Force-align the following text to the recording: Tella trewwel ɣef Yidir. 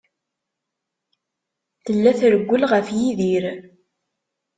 Tella 1.85 2.11
trewwel 2.19 2.63
ɣef 2.71 2.87
Yidir. 2.97 3.45